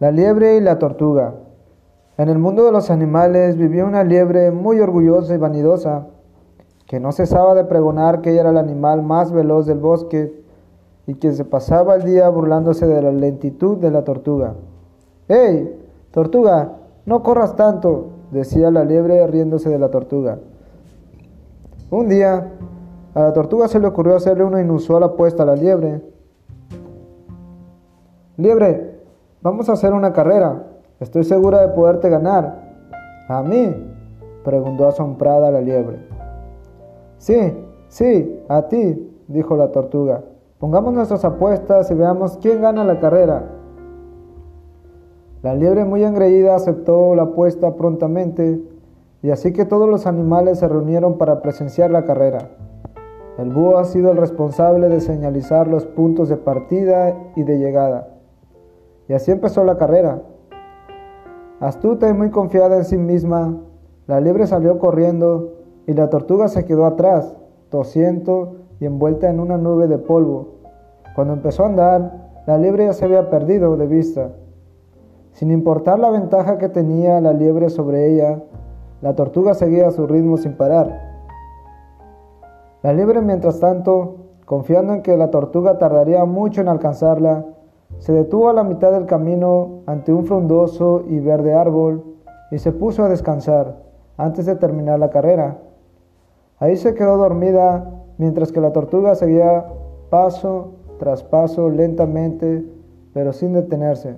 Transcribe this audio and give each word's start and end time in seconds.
La 0.00 0.12
liebre 0.12 0.56
y 0.56 0.60
la 0.60 0.78
tortuga. 0.78 1.34
En 2.18 2.28
el 2.28 2.38
mundo 2.38 2.64
de 2.64 2.70
los 2.70 2.88
animales 2.88 3.56
vivía 3.56 3.84
una 3.84 4.04
liebre 4.04 4.52
muy 4.52 4.78
orgullosa 4.78 5.34
y 5.34 5.38
vanidosa, 5.38 6.06
que 6.86 7.00
no 7.00 7.10
cesaba 7.10 7.54
de 7.54 7.64
pregonar 7.64 8.20
que 8.20 8.30
ella 8.30 8.42
era 8.42 8.50
el 8.50 8.58
animal 8.58 9.02
más 9.02 9.32
veloz 9.32 9.66
del 9.66 9.78
bosque 9.78 10.40
y 11.06 11.14
que 11.14 11.32
se 11.32 11.44
pasaba 11.44 11.96
el 11.96 12.04
día 12.04 12.28
burlándose 12.28 12.86
de 12.86 13.02
la 13.02 13.10
lentitud 13.10 13.78
de 13.78 13.90
la 13.90 14.04
tortuga. 14.04 14.54
¡Hey, 15.26 15.76
tortuga! 16.12 16.76
No 17.04 17.22
corras 17.22 17.56
tanto, 17.56 18.10
decía 18.30 18.70
la 18.70 18.84
liebre 18.84 19.26
riéndose 19.26 19.68
de 19.68 19.78
la 19.78 19.90
tortuga. 19.90 20.38
Un 21.90 22.08
día, 22.08 22.52
a 23.14 23.20
la 23.20 23.32
tortuga 23.32 23.66
se 23.66 23.80
le 23.80 23.86
ocurrió 23.88 24.14
hacerle 24.14 24.44
una 24.44 24.60
inusual 24.60 25.02
apuesta 25.02 25.42
a 25.42 25.46
la 25.46 25.56
liebre. 25.56 26.02
Liebre, 28.36 28.97
Vamos 29.40 29.68
a 29.68 29.74
hacer 29.74 29.92
una 29.92 30.12
carrera. 30.12 30.64
Estoy 30.98 31.22
segura 31.22 31.60
de 31.60 31.68
poderte 31.68 32.10
ganar. 32.10 32.74
¿A 33.28 33.40
mí? 33.42 33.72
preguntó 34.44 34.88
asombrada 34.88 35.52
la 35.52 35.60
liebre. 35.60 35.98
Sí, 37.18 37.54
sí, 37.88 38.42
a 38.48 38.62
ti, 38.62 39.12
dijo 39.28 39.56
la 39.56 39.70
tortuga. 39.70 40.22
Pongamos 40.58 40.92
nuestras 40.92 41.24
apuestas 41.24 41.88
y 41.92 41.94
veamos 41.94 42.38
quién 42.38 42.62
gana 42.62 42.82
la 42.82 42.98
carrera. 42.98 43.44
La 45.42 45.54
liebre 45.54 45.84
muy 45.84 46.02
engreída 46.02 46.56
aceptó 46.56 47.14
la 47.14 47.24
apuesta 47.24 47.76
prontamente 47.76 48.60
y 49.22 49.30
así 49.30 49.52
que 49.52 49.64
todos 49.64 49.88
los 49.88 50.06
animales 50.08 50.58
se 50.58 50.66
reunieron 50.66 51.16
para 51.16 51.42
presenciar 51.42 51.92
la 51.92 52.04
carrera. 52.04 52.50
El 53.38 53.50
búho 53.50 53.78
ha 53.78 53.84
sido 53.84 54.10
el 54.10 54.16
responsable 54.16 54.88
de 54.88 55.00
señalizar 55.00 55.68
los 55.68 55.86
puntos 55.86 56.28
de 56.28 56.38
partida 56.38 57.16
y 57.36 57.44
de 57.44 57.58
llegada. 57.58 58.17
Y 59.08 59.14
así 59.14 59.30
empezó 59.30 59.64
la 59.64 59.78
carrera. 59.78 60.22
Astuta 61.60 62.08
y 62.08 62.12
muy 62.12 62.30
confiada 62.30 62.76
en 62.76 62.84
sí 62.84 62.98
misma, 62.98 63.56
la 64.06 64.20
liebre 64.20 64.46
salió 64.46 64.78
corriendo 64.78 65.54
y 65.86 65.94
la 65.94 66.08
tortuga 66.08 66.48
se 66.48 66.64
quedó 66.64 66.86
atrás, 66.86 67.34
tosiendo 67.70 68.56
y 68.80 68.86
envuelta 68.86 69.28
en 69.28 69.40
una 69.40 69.56
nube 69.56 69.88
de 69.88 69.98
polvo. 69.98 70.58
Cuando 71.14 71.34
empezó 71.34 71.64
a 71.64 71.66
andar, 71.66 72.28
la 72.46 72.58
liebre 72.58 72.86
ya 72.86 72.92
se 72.92 73.04
había 73.04 73.28
perdido 73.28 73.76
de 73.76 73.86
vista. 73.86 74.30
Sin 75.32 75.50
importar 75.50 75.98
la 75.98 76.10
ventaja 76.10 76.58
que 76.58 76.68
tenía 76.68 77.20
la 77.20 77.32
liebre 77.32 77.70
sobre 77.70 78.12
ella, 78.12 78.42
la 79.00 79.14
tortuga 79.14 79.54
seguía 79.54 79.88
a 79.88 79.90
su 79.90 80.06
ritmo 80.06 80.36
sin 80.36 80.56
parar. 80.56 81.08
La 82.82 82.92
liebre, 82.92 83.20
mientras 83.20 83.60
tanto, 83.60 84.16
confiando 84.44 84.94
en 84.94 85.02
que 85.02 85.16
la 85.16 85.30
tortuga 85.30 85.78
tardaría 85.78 86.24
mucho 86.24 86.60
en 86.60 86.68
alcanzarla, 86.68 87.44
se 87.98 88.12
detuvo 88.12 88.48
a 88.48 88.52
la 88.52 88.64
mitad 88.64 88.92
del 88.92 89.06
camino 89.06 89.80
ante 89.86 90.12
un 90.12 90.24
frondoso 90.24 91.04
y 91.08 91.18
verde 91.20 91.54
árbol 91.54 92.04
y 92.50 92.58
se 92.58 92.72
puso 92.72 93.04
a 93.04 93.08
descansar 93.08 93.76
antes 94.16 94.46
de 94.46 94.56
terminar 94.56 94.98
la 94.98 95.10
carrera. 95.10 95.58
Ahí 96.58 96.76
se 96.76 96.94
quedó 96.94 97.16
dormida 97.16 97.90
mientras 98.18 98.52
que 98.52 98.60
la 98.60 98.72
tortuga 98.72 99.14
seguía 99.14 99.66
paso 100.10 100.72
tras 100.98 101.22
paso 101.22 101.70
lentamente, 101.70 102.64
pero 103.12 103.32
sin 103.32 103.52
detenerse. 103.52 104.16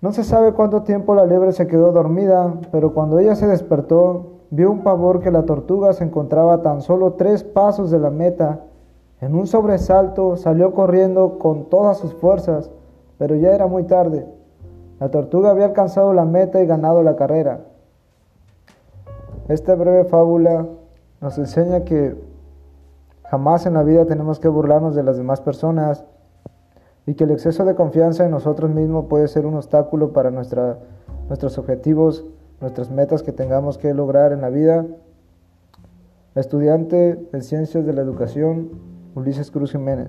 No 0.00 0.12
se 0.12 0.24
sabe 0.24 0.52
cuánto 0.52 0.82
tiempo 0.82 1.14
la 1.14 1.24
liebre 1.24 1.52
se 1.52 1.66
quedó 1.66 1.92
dormida, 1.92 2.54
pero 2.70 2.92
cuando 2.92 3.18
ella 3.18 3.36
se 3.36 3.46
despertó, 3.46 4.40
vio 4.50 4.70
un 4.70 4.82
pavor 4.82 5.20
que 5.20 5.30
la 5.30 5.44
tortuga 5.44 5.92
se 5.92 6.04
encontraba 6.04 6.62
tan 6.62 6.82
solo 6.82 7.14
tres 7.14 7.42
pasos 7.42 7.90
de 7.90 7.98
la 7.98 8.10
meta 8.10 8.64
en 9.24 9.34
un 9.34 9.46
sobresalto 9.46 10.36
salió 10.36 10.74
corriendo 10.74 11.38
con 11.38 11.70
todas 11.70 11.96
sus 11.96 12.12
fuerzas, 12.12 12.70
pero 13.16 13.34
ya 13.36 13.54
era 13.54 13.66
muy 13.66 13.84
tarde. 13.84 14.26
La 15.00 15.10
tortuga 15.10 15.50
había 15.50 15.64
alcanzado 15.64 16.12
la 16.12 16.26
meta 16.26 16.62
y 16.62 16.66
ganado 16.66 17.02
la 17.02 17.16
carrera. 17.16 17.60
Esta 19.48 19.76
breve 19.76 20.04
fábula 20.04 20.66
nos 21.22 21.38
enseña 21.38 21.84
que 21.84 22.14
jamás 23.22 23.64
en 23.64 23.72
la 23.72 23.82
vida 23.82 24.04
tenemos 24.04 24.40
que 24.40 24.48
burlarnos 24.48 24.94
de 24.94 25.02
las 25.02 25.16
demás 25.16 25.40
personas 25.40 26.04
y 27.06 27.14
que 27.14 27.24
el 27.24 27.30
exceso 27.30 27.64
de 27.64 27.74
confianza 27.74 28.26
en 28.26 28.30
nosotros 28.30 28.70
mismos 28.70 29.06
puede 29.06 29.28
ser 29.28 29.46
un 29.46 29.54
obstáculo 29.54 30.12
para 30.12 30.30
nuestra, 30.30 30.80
nuestros 31.28 31.56
objetivos, 31.56 32.26
nuestras 32.60 32.90
metas 32.90 33.22
que 33.22 33.32
tengamos 33.32 33.78
que 33.78 33.94
lograr 33.94 34.32
en 34.32 34.42
la 34.42 34.50
vida. 34.50 34.84
Estudiante 36.34 37.14
de 37.32 37.40
Ciencias 37.40 37.86
de 37.86 37.92
la 37.94 38.02
Educación, 38.02 38.93
Ulises 39.14 39.50
Cruz 39.50 39.70
Jiménez. 39.70 40.08